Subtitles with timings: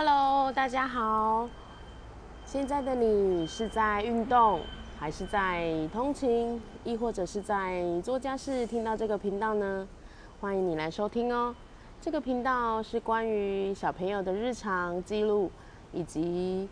[0.00, 1.48] Hello，大家好。
[2.46, 4.60] 现在的你是在运动，
[4.96, 8.64] 还是在通勤，亦或者是在做家事？
[8.64, 9.88] 听到这个频道呢，
[10.40, 11.52] 欢迎你来收听哦。
[12.00, 15.50] 这个频道是关于小朋友的日常记录
[15.92, 16.68] 以及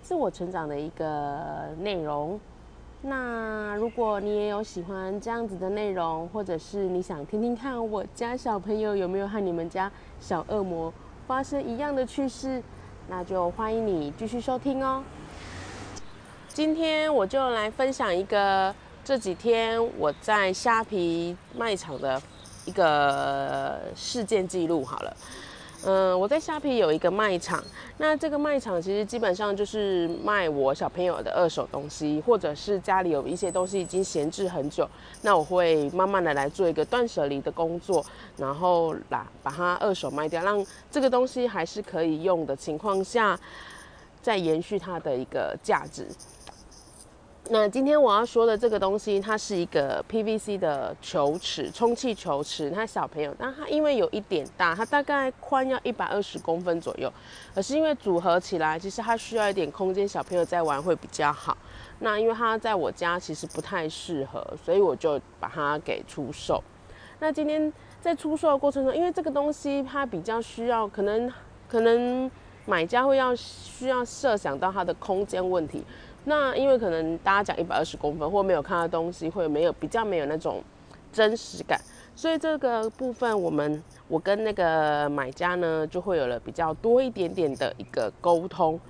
[0.00, 2.40] 自我成长的一个内容。
[3.02, 10.90] 那如果你也有喜欢这样子的内容，或者是你想听听看我家小朋友有没有和你们家小恶魔
[11.26, 12.62] 发生一样的趣事，
[13.08, 15.02] 那就欢迎你继续收听哦。
[16.48, 22.20] 今天我就来分享一个这几天我在虾皮卖场的
[22.66, 25.16] 一个事件记录好了。
[25.86, 27.62] 嗯，我在虾皮有一个卖场，
[27.98, 34.88] 那这个卖场其实基本上就是卖我小朋友的二手东西，或者是家里有一些东西已经闲置很久，
[35.20, 38.02] 那我会慢慢的来做一个断舍离的工作，
[38.38, 43.38] 然后啦把它二手卖掉，让这个东西还是可以用的情况下，
[44.22, 46.08] 再延续它的一个价值。
[47.50, 52.70] 那今天我要说的这个东西，它是一个 PVC 的球池，充气球池。
[52.70, 57.12] 它小朋友，但它因为有一点大，它大概宽要一百二十公分左右。
[57.54, 61.54] 可是因为组合起来，其实它需要一点空间，小朋友在玩会比较好。
[61.98, 66.64] 那因为它在我家其实不太适合，所以我就把它给出售。
[67.20, 71.30] 那今天在出售的过程中，因为这个东西它比较需要，可能
[71.68, 72.30] 可能
[72.64, 75.84] 买家会要需要设想到它的空间问题。
[76.26, 80.62] 那因为可能大家讲一百二十公分，或没有看到东西，会没有比较没有那种
[81.12, 81.78] 真实感，
[82.16, 88.80] 所以这个部分我们我跟那个买家呢就会有了比较多一点点的一个沟通。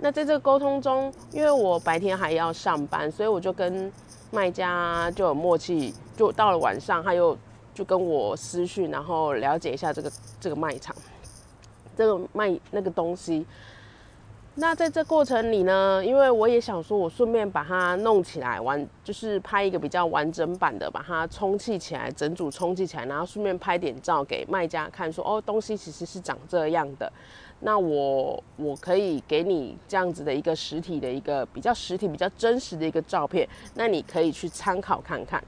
[0.00, 3.92] 那在这个沟通中，因为我白天还要上班，所以我就跟
[4.32, 7.38] 卖家就有默契，就到了晚上他又
[7.72, 10.96] 就跟我私讯，然后了解一下这个这个卖场，
[11.96, 13.46] 这个卖那个东西。
[14.54, 27.10] 那在这过程里呢，因为我也想说，我顺便把它弄起来，完就是拍一个比较完整版的，把它充气起来，整组充气起来，然后顺便拍点照给卖家看，说哦，东西其实是长这样的。
[27.60, 35.42] 那我我可以给你这样子的一个实体的一个比较实体、比较真实的一个照片，那你可以去参考看看。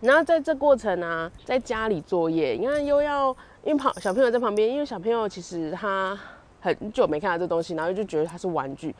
[0.00, 6.16] 然后在这过程呢，在家里作业，你看又要因为旁小朋友在旁边，因为小朋友其实他。
[6.60, 8.94] 很久没看到这东西，然后就觉得它是玩具，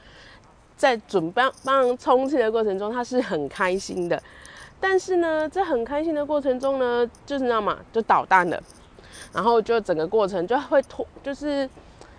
[0.77, 4.22] 在准备帮充气的过程中，他是很开心的。
[4.78, 7.78] 但是呢，在很开心的过程中呢，就是知道吗？
[7.93, 8.62] 就捣蛋了，
[9.33, 11.69] 然后就整个过程就会拖，就是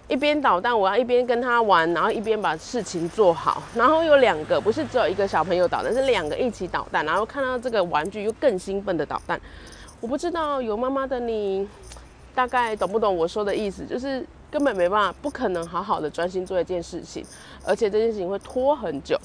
[0.08, 3.62] 一边捣蛋，我要一边跟他玩，然后一边把事情做好。
[3.76, 9.40] 然后有两个，不是只有一个小朋友捣蛋，是两个一起捣蛋，然后看到这个玩具又更兴奋的捣蛋。
[10.02, 11.68] 我不知道有妈妈的你，
[12.34, 13.86] 大概懂不懂我说的意思？
[13.86, 14.26] 就是。
[14.50, 17.26] 根本没办法，不可能好好的专心做一件事情，
[17.66, 19.20] 而且这件事情会拖很久。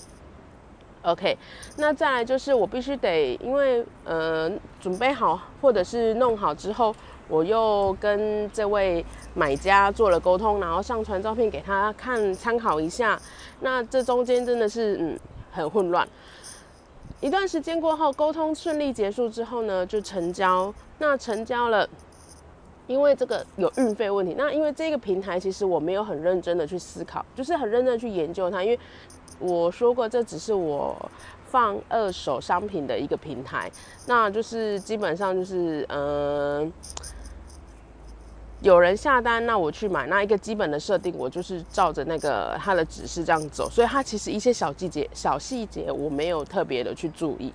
[1.03, 1.37] OK，
[1.77, 4.51] 那再来就是我必须得，因为呃
[4.81, 6.95] 准备好或者是弄好之后，
[7.29, 13.21] 我又跟这位买家做了沟通，然后上传照片给他看参考一下。
[13.61, 15.19] 那这中间真的是嗯
[15.51, 16.09] 很混乱。
[17.21, 20.73] 一段时间过后，沟通顺利结束之后呢，就成交。
[20.99, 21.89] 那成交了。
[22.89, 28.63] 因为这个有运费问题，那因为这个平台其实我没有很认真的去思考，就是很认真去研究它。
[28.63, 28.79] 因为
[29.39, 30.95] 我说过，这只是我
[31.47, 33.71] 放二手商品的一个平台，
[34.07, 36.71] 那就是基本上就是嗯，
[38.61, 47.55] 有人下单，那我去买，那一个基本的设定，我就是照着那个它的指示这样走，所以它其实一些小细节、小细节我没有特别的去注意。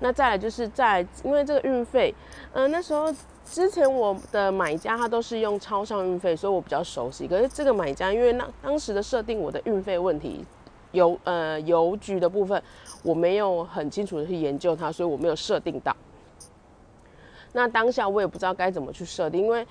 [0.00, 2.12] 那再来就是在因为这个运费，
[2.52, 3.14] 嗯，那时候。
[3.50, 7.26] 之前我的买家他都是用超商运费，所以我比较熟悉。
[7.26, 10.44] 可是这个买家因为那当时的设定，我的运费问题，
[10.92, 12.62] 邮呃邮局的部分
[13.02, 15.96] 我没有很清楚的去研究它，所以我没有设定到。
[17.58, 19.66] 那当下我也不知道该怎么去设定，因为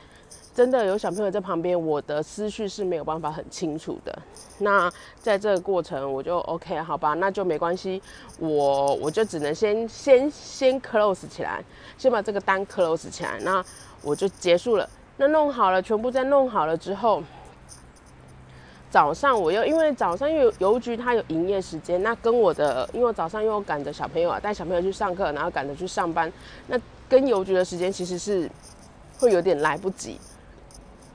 [0.54, 4.14] 真的有小朋友在旁边，我的思绪是没有办法很清楚的。
[4.58, 4.92] 那
[5.22, 8.02] 在这个过程，我就 OK 好吧，那就没关系，
[8.40, 11.64] 我我就只能先先先 close 起来，
[11.98, 13.64] 先把这个单 close 起来，那
[14.02, 14.90] 我就结束了。
[15.16, 17.24] 那弄好了，全部再弄好了之后，
[18.90, 26.30] 早上我又因为早上又邮局它有营业时间，那跟我的因为我早上又赶着小朋友啊，带小朋友去上课，然后赶着去上班，
[26.68, 26.78] 那
[27.10, 28.50] 跟邮局的时间其实是
[29.20, 30.20] 会有点来不及。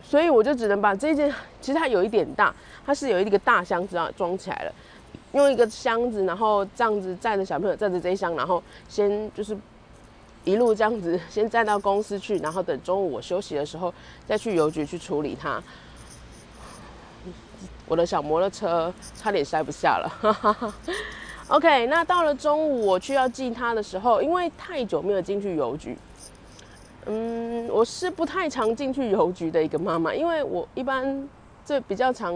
[0.02, 2.54] 所以我就只能把这件，其实它有一点大，
[2.84, 4.72] 它是有一个大箱子啊，装起来了，
[5.32, 9.56] 用一个箱子，然后这样子载着小朋友，载着这一箱，然后先就是
[10.44, 13.94] 一路这样子，先载到公司去，然后等中午我休息的时候
[14.26, 15.62] 再去邮局去处理它。
[17.88, 20.74] 我的小摩托车差点塞不下了。
[21.48, 25.96] OK，那到了中午我去要寄它的时候，因为太久没有进去邮局，
[27.06, 31.28] 嗯，我是不太常进去邮局的一个妈妈，因为我一般
[31.64, 32.32] 这比较常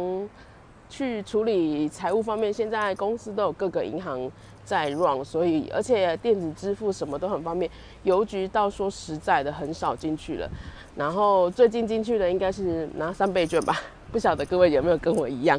[0.90, 4.30] 去处理财务方面，现在公司都有各个银行
[4.64, 7.70] 在 run，所以而且电子支付什么都很方便，
[8.02, 10.50] 邮局倒说实在的很少进去了。
[10.96, 13.80] 然后最近进去的应该是拿三倍券吧，
[14.10, 15.58] 不晓得各位有没有跟我一样？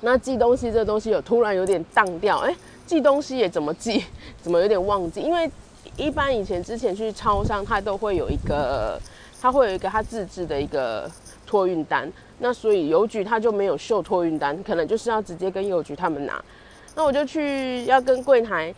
[0.00, 2.54] 那寄东西这东西有突然有点荡掉，哎，
[2.86, 4.04] 寄东西也怎么寄？
[4.40, 5.20] 怎么有点忘记？
[5.20, 5.50] 因为
[5.96, 9.00] 一般以前之前去超商，它都会有一个，
[9.40, 11.10] 它会有一个它自制的一个
[11.46, 16.42] 托运单，那所以邮局它就没有秀托运单，可能就是要直接跟邮局他们拿。
[16.94, 18.74] 那我就去要跟柜台。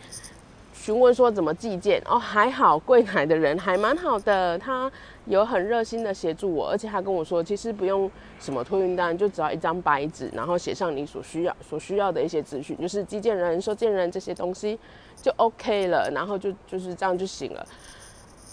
[0.75, 4.91] 询问说怎么寄件哦，还好柜台的人还蛮好的，他
[5.25, 8.09] 有很热心的协助我，而且他跟我说，其实不用
[8.39, 14.77] 什么托运单，就只要一张白纸，然后写上你所需要所需要的一些资讯，就是寄件人、收件人这些东西
[15.21, 17.65] 就 OK 了，然后就就是这样就行了。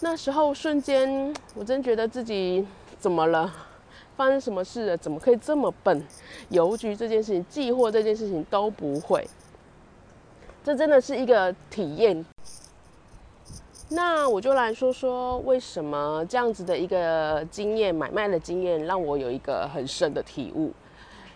[0.01, 2.67] 那时候瞬间，我真觉得自己
[2.99, 3.53] 怎么了？
[4.17, 4.97] 发生什么事了？
[4.97, 6.03] 怎么可以这么笨？
[6.51, 9.27] 邮局这件事情、寄货这件事情都不会。
[10.63, 12.25] 这真的是一个体验。
[13.93, 20.73] 那我就来说说为什么这样子的一个经验，买卖的经验，让我有一个很深的体悟。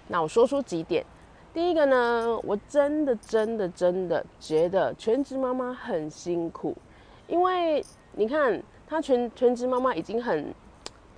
[0.07, 1.05] 那我说出几点。
[1.53, 6.77] 第一个呢，我真的真的真的觉得全职妈妈很辛苦，
[7.27, 10.55] 因为你看，她全全职妈妈已经很，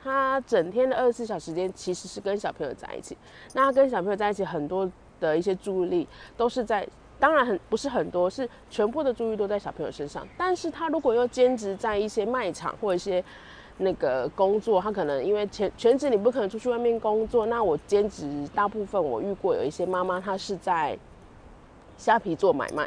[0.02, 3.14] 她整天的二十四小时间其实是跟小朋友在一起。
[3.52, 4.90] 那她跟小朋友在一起，很多
[5.20, 6.88] 的一些注意力都是在。
[7.18, 10.26] 当然很不是很多，是全部的注意都在小朋友身上。
[10.36, 13.24] 但是他如果又兼职在一些卖场或一些
[13.78, 17.46] 那个工作，他可能因为全全职你不可能出去外面工作。
[17.46, 20.98] 那我兼职大部分我遇过有一些妈妈，她是在
[21.96, 22.86] 虾皮做买卖。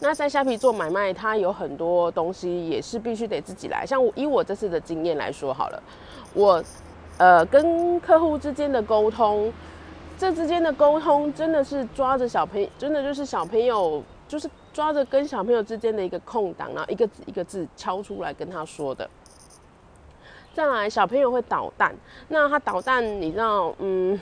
[0.00, 3.86] 那在虾皮做买卖，她有很多东西也是必须得自己来。
[3.86, 5.82] 像以我这次的经验来说好了，
[6.34, 6.62] 我
[7.16, 9.52] 呃跟客户之间的沟通。
[10.20, 19.08] 这之间的沟通真的是抓着小朋友，真的就是小朋友，就是抓着跟小朋友之间的一个空档，然后一个字一个字敲出来跟他说的。
[20.52, 21.94] 再来，小朋友会捣蛋，
[22.28, 24.20] 那他捣蛋，你知道，嗯。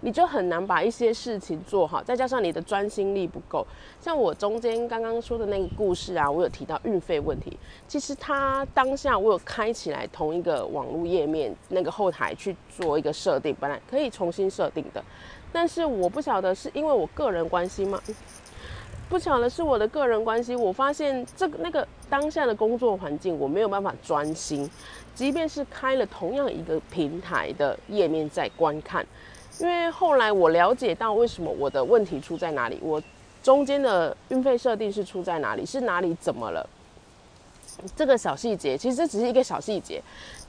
[0.00, 3.66] 你就很难把一些事情做好，再加上你的专心力不够。
[4.00, 7.58] 像我中间刚刚说的那个故事啊，我有提到运费问题。
[7.86, 15.02] 其实他当下我有开起来同一个网络页面那个后台去做一个设定，本来可以重新设定的，
[15.52, 18.00] 但是我不晓得是因为我个人关系吗？
[19.08, 24.70] 不晓得是我的个人关系，我发现这个那个当下的工作环境我没有办法专心，
[25.14, 29.06] 即便是开了同样一个平台的页面在观看。
[29.60, 33.02] 因为后来我了解到为什么我的问题出在哪里，我
[33.42, 36.68] 中间的运费设定是出在哪里，是哪里怎么了？
[37.96, 40.02] 这个小细节其实只是一个小细节，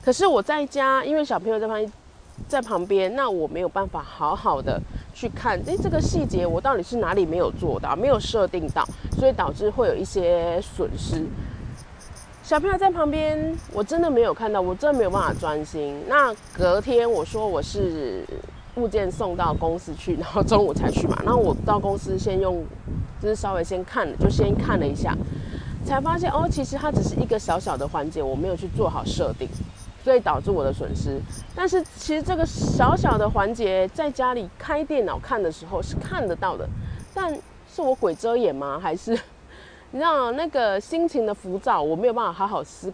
[0.04, 1.92] 可是我在家，因为小朋友在旁
[2.48, 4.80] 在旁边，那我没有办法好好的
[5.14, 8.84] 去看，诶，这个细节我到底是哪里没有做到，没有设定到，
[9.18, 11.26] 所以导致会有一些损失。
[12.44, 16.00] 小朋友在旁边，我真的没有看到，我真的没有办法专心。
[16.08, 18.24] 那隔天我说我是。
[18.80, 21.18] 物件送到公司去， 然后中午才去嘛。
[21.24, 22.64] 然后我到公司先用，
[23.22, 25.16] 就是稍微先看，就先看了一下，
[25.86, 29.48] 才发现哦，其实它只是一个小小的环节，我没有去做好设定，
[30.04, 31.20] 所以导致我的损失。
[31.56, 36.68] 但是其实这个小小的环节，在家里开电脑看的时候是看得到的，
[37.14, 37.34] 但
[37.72, 38.80] 是我鬼遮眼吗？
[38.82, 39.12] 还是
[39.92, 42.94] 你知道那个心情的浮躁，我没有办法好好思，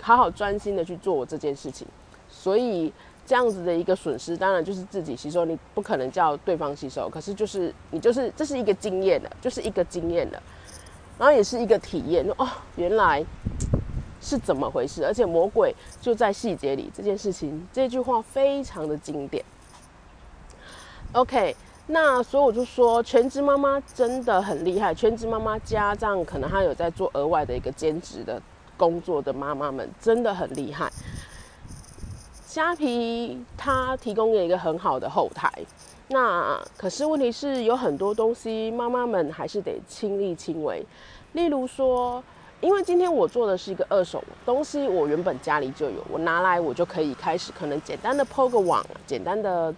[0.00, 1.86] 好好专心的去做我这件事情，
[2.28, 2.92] 所以。
[3.26, 7.08] 这样子的一个损失，当然就是自己吸收，你不可能叫对方吸收。
[7.10, 10.40] 可是就是你就是这是一个经验的，就是一个经验的，
[11.18, 12.24] 然后也是一个体验。
[12.38, 13.24] 哦，原来
[14.20, 15.04] 是怎么回事？
[15.04, 16.88] 而且魔鬼就在细节里。
[16.94, 19.44] 这件事情，这句话非常的经典。
[21.12, 21.56] OK，
[21.88, 24.94] 那所以我就说，全职妈妈真的很厉害。
[24.94, 28.40] 全职妈妈加上可能她有在做额外的一个兼职的
[28.76, 30.90] 工作的妈妈们，真的很厉害。
[32.56, 35.52] 虾皮它提供了一个很好的后台，
[36.08, 40.82] 那可是问题是有很多东西妈妈们还是得亲力亲为。
[41.34, 42.24] 例如说，
[42.62, 49.74] 因为今天我做的是一个二手东西，我原本家里就有，我拿来我就可以开始可能简单的抛个网，简单的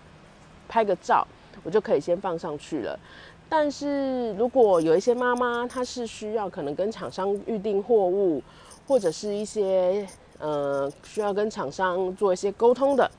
[0.69, 1.27] 拍个照，
[1.65, 2.97] 我就可以先放上去了。
[3.49, 8.41] 但是如果有一些妈妈她是需要可能跟厂商预定货物，
[8.89, 10.09] 或者是一些。
[10.41, 13.11] 呃，需要跟厂商做一些沟通的，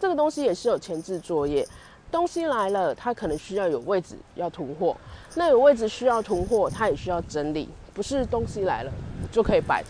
[0.00, 1.68] 这个东西也是有前置作业。
[2.10, 4.96] 东西来了，它可能需要有位置要囤货，
[5.34, 8.92] 那有位置需要囤货，它也需要整理，不是东西来了
[9.30, 9.88] 就可以摆着。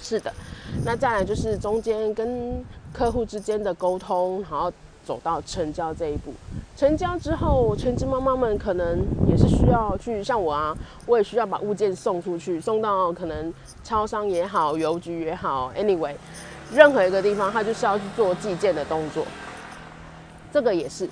[0.00, 0.32] 是的，
[0.84, 4.72] 那再来就是中间跟客户之间的沟通，然后
[5.08, 6.34] 走到成交这一步。
[6.76, 16.14] 成交之后，全职妈妈们可能也是需要去，像我啊，我也需要把物件送出去，送到可能超商也好，邮局也好，anyway，
[16.74, 19.24] 任何一个地方，他就是要去做寄件的动作。
[20.52, 21.08] 这个也是，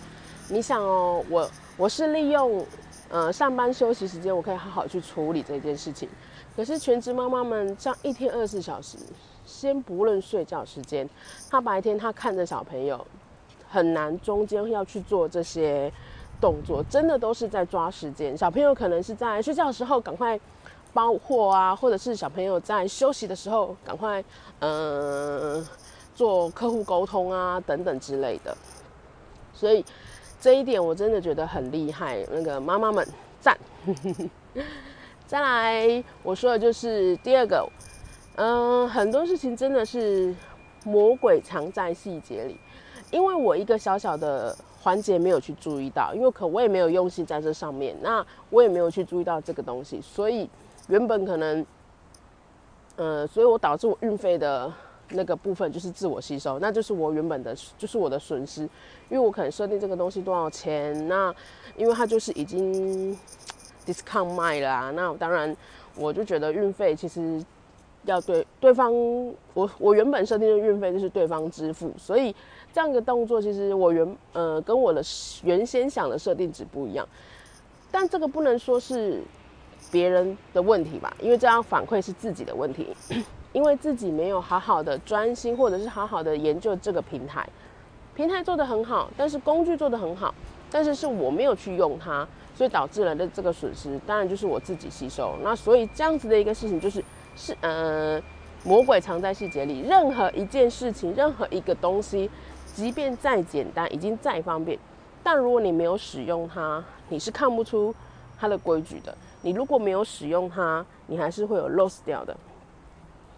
[0.50, 2.62] 你想哦，我我是利用
[3.09, 6.07] 呃上班休息时间，我可以好好去处理这件事情。
[6.55, 8.99] 可是全职妈妈们，像一天二十四小时，
[9.45, 11.09] 先不论睡觉时间，
[11.50, 13.07] 她白天她看着小朋友，
[13.76, 15.92] 很难中间要去做这些
[16.40, 18.35] 动作，真的都是在抓时间。
[18.35, 20.40] 小朋友可能是在睡觉的时候赶快
[20.95, 24.25] 包货啊，或者是小朋友在休息的时候赶快
[24.61, 25.62] 嗯
[26.14, 28.56] 做客户沟通啊等等之类的。
[29.52, 29.85] 所以
[30.40, 33.06] 这一点我真的觉得很厉害，那个妈妈们
[33.38, 33.54] 赞。
[35.28, 37.68] 再来，我说的就是第二个，
[38.37, 40.35] 嗯，很多事情真的是
[40.83, 42.56] 魔鬼藏在细节里，
[43.11, 50.49] 因为我一个小小的环节没有去注意到，因为可我也没有用心在这上面，那我也没有去注意到这个东西，所以
[50.89, 51.67] 原本可能，
[52.97, 54.73] 呃，所以我导致我运费的
[55.11, 58.63] 那个部分就是自我吸收，那就是我原本的，就是我的损失，
[59.09, 61.35] 因为我可能设定这个东西多少钱，那
[61.77, 63.17] 因为它就是已经。
[63.87, 65.57] discount 卖啦，那当然
[65.95, 67.41] 我就觉得运费其实
[68.03, 68.93] 要对对方，
[69.55, 72.35] 我我原本设定的运费就是对方支付，所以
[72.76, 75.02] 这样一个动作其实我原呃跟我的
[75.42, 77.09] 原先想的设定值不一样，
[77.90, 79.23] 但这个不能说是
[79.90, 82.95] 别人的问题吧，因为这样反馈是自己的问题，
[83.54, 87.49] 因为自己没有好好的专心或者是好好的研究这个平台，
[88.14, 90.35] 平台做的很好，但是工具做的很好，
[90.71, 92.28] 但是是我没有去用它。
[92.54, 95.35] 所以导致了的这个损失，当然就是我自己吸收。
[95.42, 97.04] 那所以这样子的一个事情，就是
[97.37, 98.18] 是呃，
[98.64, 99.80] 魔鬼藏在细节里。
[99.80, 102.30] 任何一件事情，任何一个东西，
[102.76, 104.78] 即便再简单，已经再方便，
[105.23, 107.95] 但如果你没有使用它，你是看不出
[108.38, 109.16] 它的规矩的。
[109.40, 112.37] 你如果没有使用它，你还是会有 loss 掉的。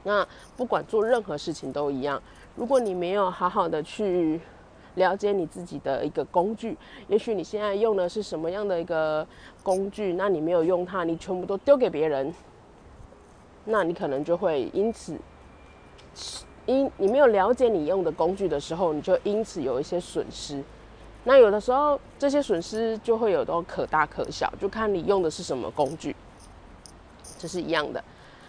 [0.02, 0.26] 那
[0.56, 2.20] 不管做任何事情都一样，
[2.56, 4.40] 如果你没有好好的去。
[4.94, 6.76] 了解你自己的一个工具，
[7.06, 9.24] 也许你现在用的是什么样的一个
[9.62, 12.34] 工具，那你没有用它，你全部都丢给别人，
[13.64, 15.16] 那你可能就会因此，
[16.68, 20.62] 因你没有了解你用的工具的时候，你就因此有一些损失。
[21.24, 26.14] 那有的时候这些损失就会有都可大可小，就看你用的是什么工具，
[27.38, 28.04] 这是一样的。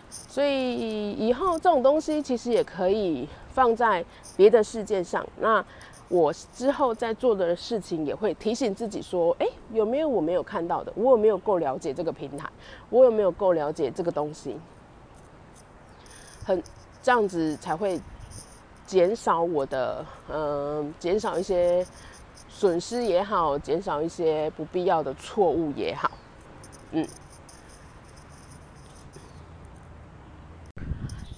[0.10, 4.04] 所以以后这种东西其实也可以放在
[4.36, 5.26] 别的事件上。
[5.40, 5.64] 那
[6.10, 10.92] 我之后在做的事情也会提醒自己说：，哎，有没有我没有看到的？
[10.96, 12.50] 我有没有够了解这个平台？
[12.90, 14.58] 我有没有够了解这个东西？
[16.44, 16.62] 很
[17.02, 18.00] 这样子才会
[18.86, 21.86] 减少我的，嗯，减少一些
[22.50, 26.12] 损失也好，减少一些不必要的错误也好，
[26.92, 27.08] 嗯。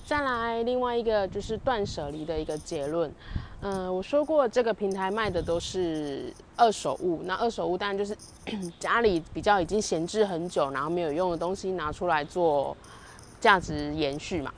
[0.06, 3.10] 再来，另外一个就是断舍离的一个结论。
[3.62, 8.18] 嗯，我说过这个平台卖的都是二手物，那二手物当然就是
[8.78, 12.76] 家里比较已经闲置很久，然后没有用的东西拿出来做
[13.40, 14.52] 价值延续嘛。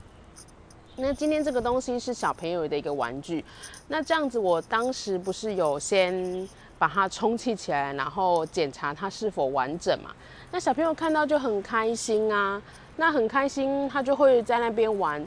[0.95, 3.43] 那今天这个东西是小朋友的一个玩具，
[3.87, 6.47] 那这样子我当时不是有先
[6.77, 10.11] 把它充气起来，然后检查它是否完整嘛？
[10.51, 12.61] 那小朋友看到就很开心啊，
[12.97, 15.25] 那很开心，他就会在那边玩。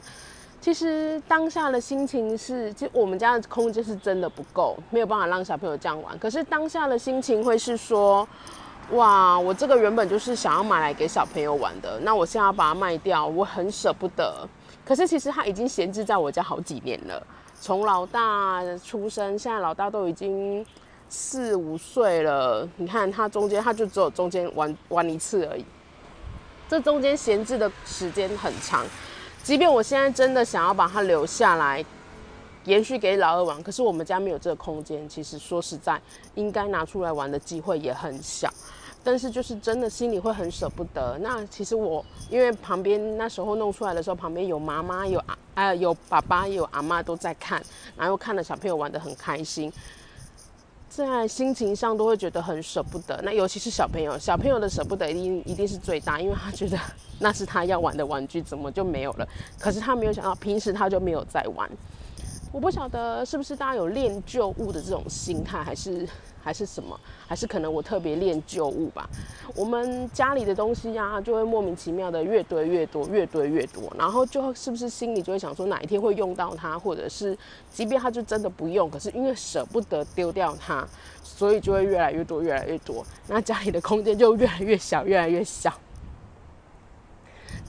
[0.61, 6.17] 其实当下的心情是，就我们家的空间是真的不够，没有办法让小朋友这样玩。
[6.17, 8.25] 可是当下的心情会是说，
[8.91, 14.47] 哇，我这个原本就是想要买来给小朋友玩的，那我现在要把它卖掉，我很舍不得。
[14.87, 17.21] 可是其实它已经闲置在我家好几年了，
[17.59, 20.65] 从老大出生，现在老大都已经
[21.09, 22.65] 四五岁了。
[22.77, 25.65] 你看它中间，它就只有中间玩玩一次而已，
[26.69, 28.85] 这中间闲置的时间很长。
[29.43, 31.83] 即便我现在真的想要把它留下来，
[32.63, 35.07] 延续给老二玩，可是我们家没有这个空间。
[35.09, 36.01] 其实说实在，
[36.35, 38.49] 应该拿出来玩的机会也很小。
[39.07, 41.17] 但是就是真的心里会很舍不得。
[41.21, 47.63] 那其实我因为旁边那时候弄出来的时候，旁边有妈妈、有啊啊有爸爸、有阿妈都在看，
[47.95, 49.71] 然后看了小朋友玩的很开心。
[50.89, 56.77] 在心情上都会觉得很舍不得，那尤其是小朋友，小朋友的舍不得一定一定是最大，因为他觉得
[57.19, 59.25] 那是他要玩的玩具，怎么就没有了？
[59.57, 61.69] 可是他没有想到，平时他就没有在玩。
[62.51, 66.07] 我不晓得是不是大家有恋旧物的这种心态，还是
[66.41, 69.07] 还是什么，还是可能我特别恋旧物吧。
[69.53, 77.37] 我们家里的东西啊，就会莫名其妙的越堆越多，越堆越多，然后就是不是心里就会想说哪一天会用到它，或者是
[77.71, 80.87] 即便它就真的不用，可是因为舍不得丢掉它，
[81.21, 85.71] 所以就会越来越多，越来越多，那家里的空间就越来越小，越来越小。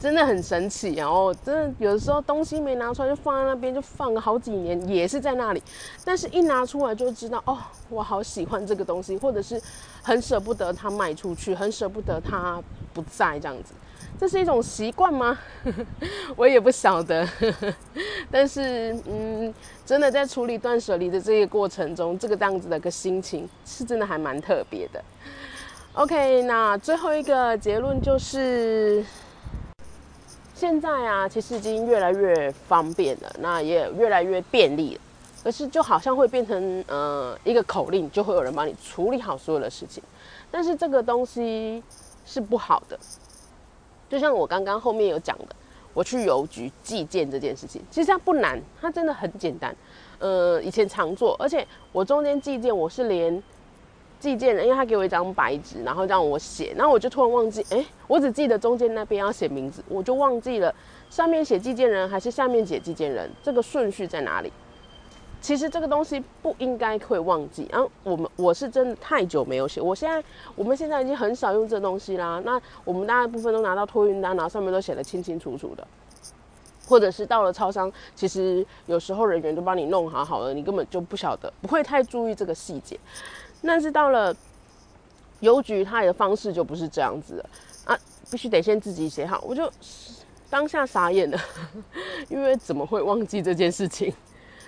[0.01, 5.63] 真的很神奇，然后真的有的时候东西没拿出来就放在那边，就放了好几年也是在那里，
[6.05, 7.59] 但是一拿出来就知道哦，
[7.89, 9.61] 我好喜欢这个东西，或者是
[10.03, 12.63] 很舍不得它卖出去，很舍不得它
[12.95, 13.73] 不在这样子，
[14.21, 15.37] 这是一种习惯吗？
[16.37, 17.29] 我也不晓得，
[18.31, 19.53] 但是嗯，
[19.85, 25.03] 真的在处理断舍离的这个过程中，这个这样子的个心情是真的还蛮特别的。
[25.95, 29.05] OK，那最后一个结论就是。
[30.59, 35.00] 现在啊，其实已经越来越方便了，那也越来越便利了。
[35.45, 40.03] 可是就好像会变成呃一个口令，就会有人帮你处理好所有的事情。
[40.50, 41.81] 但是这个东西
[42.27, 42.99] 是不好的。
[44.11, 45.55] 就像我刚刚后面有讲的，
[45.95, 49.73] 我去邮局寄件这件事情，其实它不难，它真的很简单。
[50.19, 53.41] 呃，以前常做，而且我中间寄件我是连。
[54.21, 60.75] 寄件人，因为他给我一张白纸，然后让我写，然后我就突然忘记，哎，我只记得中间那边要写名字，我就忘记了
[61.09, 64.53] 上面写寄件人还是下面写寄件人，这个顺序在哪里？
[65.41, 67.69] 其实这个东西不应该会忘记。
[67.71, 70.21] 然后我们我是真的太久没有写，我现在
[70.57, 72.43] 我们现在已经很少用这东西啦。
[72.45, 75.87] 那我们大部分都拿到托运单，然后上面都写的清清楚楚的，
[76.89, 82.99] 或者是到了超商，其实有时候人员都帮你弄好好了，你根本就不晓得，不会太注意这个细节。
[83.62, 84.35] 但是到了
[85.41, 87.45] 邮局，它的方式就不是这样子
[87.85, 87.99] 啊，
[88.31, 89.43] 必须得先自己写好。
[89.47, 89.71] 我就
[90.49, 91.38] 当下傻眼了，
[92.29, 94.12] 因为怎么会忘记这件事情？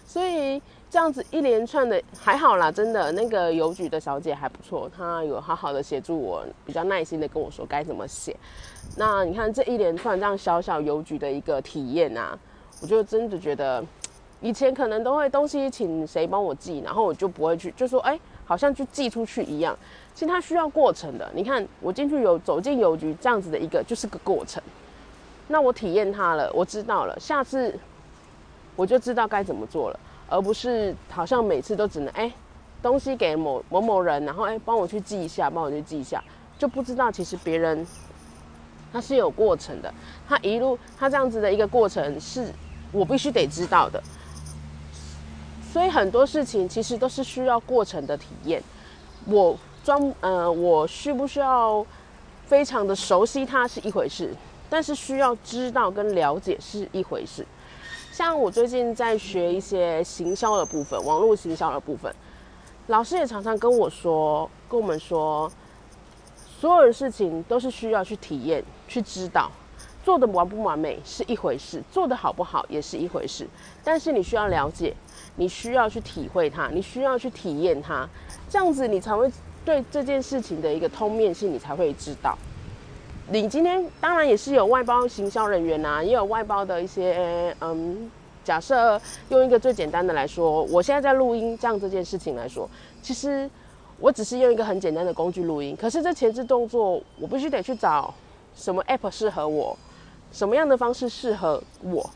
[0.05, 8.37] 所以这样子一连串的还好啦，真的那个邮局的小姐还不错，她有好好的协助我，比较耐心的跟我说该怎么写。
[8.97, 12.37] 那你看这一连串这样小小邮局的一个体验啊，
[12.83, 13.85] 我就真的觉得
[14.41, 18.19] 以前可能都会东西请谁帮我寄，然后我就不会去，就说哎。
[18.51, 19.79] 好像去寄出去一样，
[20.13, 21.31] 其实它需要过程的。
[21.33, 24.61] 你看，我进去邮走进邮局这样子的一个，就是个过程。
[25.47, 27.79] 那我体验它了，我知道了，下次
[28.75, 32.33] 我就知道该怎么做了，而不是好像每次都只能哎，
[32.83, 36.21] 东西给某某某人，然后哎帮我去记一下，帮我去记一下，
[36.59, 37.87] 就不知道其实别人
[38.93, 39.95] 他是有过程的，
[40.29, 42.53] 他一路他这样子的一个过程是
[42.91, 44.03] 我必须得知道的。
[45.73, 48.63] 所以很多事情其实都是需要过程的体验。
[49.27, 51.85] 我装呃，我需不需要
[52.47, 54.35] 非常的熟悉它是一回事，
[54.69, 57.47] 但是需要知道跟了解是一回事。
[58.13, 62.13] 像我最近在学一些行销的部分，网络行销的部分，
[62.89, 65.51] 老师也常常跟我说，跟我们说，
[66.61, 69.51] 所有的事情都是需要去体验、去知道。
[70.11, 73.47] 做的完不完美是一回事，做的好不好也是一回事，
[73.85, 74.93] 但是你需要了解。
[75.37, 78.05] 你需要去体会它，你需要去体验它，
[78.49, 79.31] 这样子你才会
[79.65, 82.37] 对这件事情的一个通面性，你才会知道。
[83.31, 88.11] 你今天当然也是有外包行销人员呐，也有外包的一些嗯，
[88.43, 92.69] 假设用一个最简单的来说，我现在在录音这样这件事情来说，
[93.01, 93.49] 其实
[94.01, 98.13] 我只是用一个很简单的工具录音，可是这前置动作我必须得去找
[98.57, 99.79] 什么 app 适合我，
[100.33, 102.09] 什么样的方式适合我。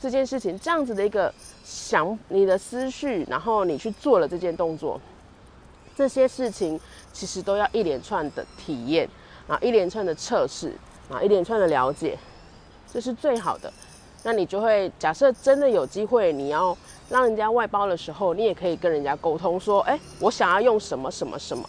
[0.00, 4.98] 这件事情这样子的一个想你的思绪，然后你去做了这件动作，
[5.94, 6.80] 这些事情
[7.12, 9.06] 其实都要一连串的体验
[9.46, 10.74] 啊，一连串的测试
[11.10, 12.18] 啊，一连串的了解，
[12.90, 13.70] 这是最好的。
[14.22, 16.76] 那你就会假设真的有机会，你要
[17.10, 21.68] 让人家外包的时候，你也可以跟人家沟通说，哎，我想要用什么什么什么，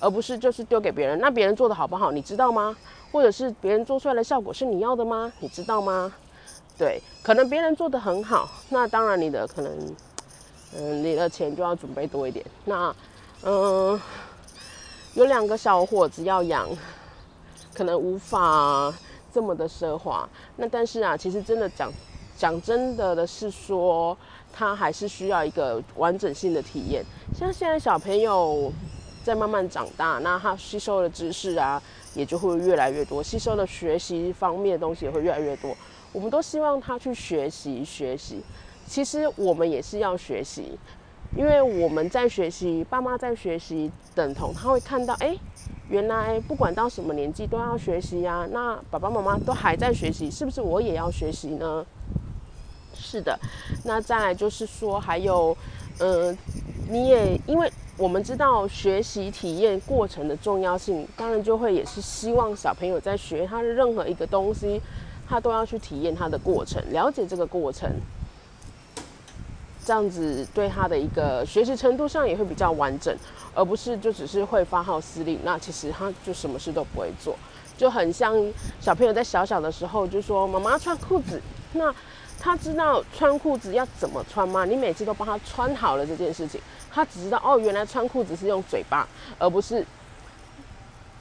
[0.00, 1.18] 而不是就是丢给别人。
[1.18, 2.76] 那别人做的好不好，你知道吗？
[3.12, 5.32] 或者是别人做出来的效果是你要的吗？
[5.40, 6.12] 你知道吗？
[6.76, 9.72] 对，可能别人做的很好，那当然你的可能，
[10.76, 12.44] 嗯，你的钱就要准备多一点。
[12.66, 12.94] 那，
[13.42, 13.98] 嗯，
[15.14, 16.68] 有两个小伙子要养，
[17.72, 18.92] 可能无法
[19.32, 20.28] 这么的奢华。
[20.56, 21.90] 那但是啊，其实真的讲
[22.36, 24.14] 讲真的的是说，
[24.52, 27.02] 他还是需要一个完整性的体验。
[27.34, 28.70] 像现在小朋友
[29.26, 31.82] 在慢慢长大，那他吸收的知识啊，
[32.14, 35.76] 也就会越来越多，吸收的学习方面的东西也会越来越多。
[36.12, 38.40] 我们都希望他去学习学习，
[38.86, 40.78] 其实我们也是要学习，
[41.36, 45.36] 因为我们在学习，爸妈在学习，等同他会看到，哎，
[45.88, 48.46] 原来不管到什么年纪都要学习呀。
[48.52, 51.84] 那爸爸妈妈都还在学习，是不是我也要学习呢？
[52.94, 53.36] 是的，
[53.84, 55.54] 那再来就是说，还有，
[55.98, 56.32] 呃，
[56.88, 64.78] 你也因为我们知道学习体验过程的重要性，当然就会也是希望小朋友在学他的任何一个东西，
[65.26, 67.90] 他都要去体验他的过程，了解这个过程，
[69.82, 73.16] 这样子对他的一个学习程度上也会比较完整，
[73.54, 77.34] 而不是就只是会发号施令，那其实他就什么事都不会做。
[77.78, 78.34] 就很像
[78.78, 81.40] 小朋友在小小的时候就说：“妈妈穿裤子。”
[81.72, 81.94] 那
[82.38, 84.64] 他知道穿裤子要怎么穿吗？
[84.64, 89.84] 你每次都帮他穿好了这件事情，他只知道哦，原来穿裤子是用嘴巴，而不是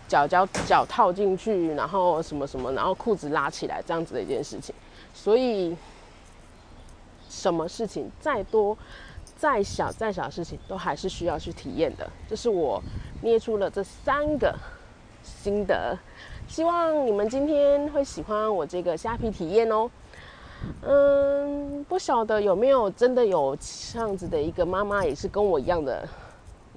[0.07, 4.75] 脚脚脚套进去，然后什么什么，然后裤子拉起来这样子的一件事情。
[5.13, 5.75] 所以，
[7.29, 8.77] 什么事情再多、
[9.35, 12.07] 再小、再小的事情，都还是需要去体验的。
[12.29, 12.83] 这是我
[13.21, 14.53] 捏出了这三个
[15.23, 15.97] 心得。
[16.47, 19.89] 希望你们今天会喜欢我这个虾皮体验哦。
[20.81, 26.07] 嗯，不晓得有没有真的有这样子的一个妈妈，也是跟我一样的，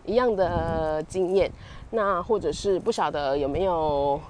[0.05, 1.51] 一样的经验。
[1.91, 4.21] 那或者是不晓得有没有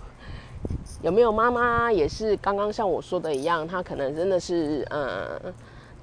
[1.02, 5.52] 有没有妈妈也是刚刚像我说的一样，她可能真的是嗯，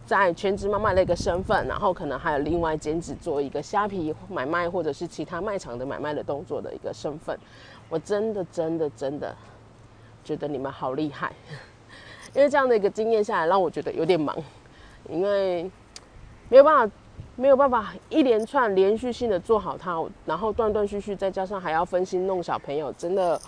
[0.06, 7.38] 在全职妈妈的一个身份，然后可能还有另外兼职做一个虾皮买卖或者是其他卖场的买卖的动作的一个身份。
[7.88, 9.34] 我真的真的真的
[10.24, 11.32] 觉得你们好厉害，
[12.36, 14.36] 因为这样的一个经验下来，让我觉得有点忙，
[15.10, 15.64] 因为
[16.50, 16.96] 没有办法
[17.36, 23.40] 没有办法一连串连续性的做好它，然后断断续续，再加上还要分心弄小朋友，真的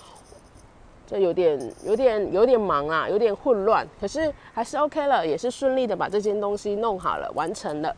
[1.06, 3.86] 这有点有点有点忙啊，有点混乱。
[4.00, 7.96] 可是还是 OK 了，也是顺利的把这件东西弄好了，完成了，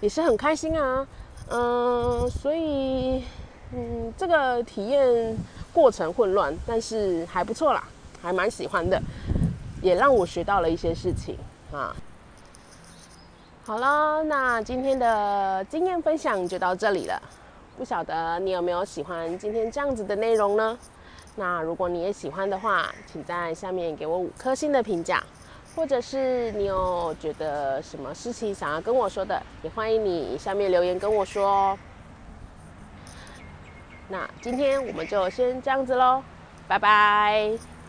[0.00, 1.06] 也是很开心啊。
[1.48, 3.24] 嗯，所以
[3.74, 5.36] 嗯，这个体验。
[5.72, 7.84] 过程混乱，但是还不错啦，
[8.20, 9.00] 还蛮喜欢的，
[9.82, 11.36] 也让我学到了一些事情
[11.72, 11.94] 啊。
[13.64, 17.22] 好了，那今天的经验分享就到这里了。
[17.78, 20.78] 不晓得你有没有喜欢今天这样子的内容呢？
[21.36, 25.22] 那如果你也喜欢的话，请在下面给我五颗星的评价，
[25.76, 31.78] 或者是你有觉得什么事情想要跟我说的，也欢迎你下面留言跟我说哦。
[34.08, 36.22] 那今天我们就先这样子喽，
[36.66, 37.79] 拜拜。